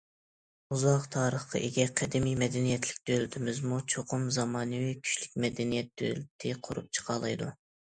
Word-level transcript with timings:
ئۇزاق 0.75 1.03
تارىخقا 1.15 1.61
ئىگە 1.67 1.85
قەدىمىي 2.01 2.33
مەدەنىيەتلىك 2.45 3.03
دۆلىتىمىزمۇ 3.11 3.79
چوقۇم 3.95 4.27
زامانىۋى 4.39 4.89
كۈچلۈك 5.05 5.39
مەدەنىيەت 5.47 5.95
دۆلىتى 6.05 6.57
قۇرۇپ 6.67 6.93
چىقالايدۇ. 7.01 7.55